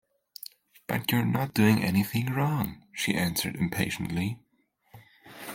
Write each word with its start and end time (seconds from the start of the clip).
“But 0.87 1.11
you’re 1.11 1.25
not 1.25 1.53
doing 1.53 1.83
anything 1.83 2.33
wrong,” 2.33 2.81
she 2.91 3.13
answered 3.13 3.55
impatiently. 3.55 4.39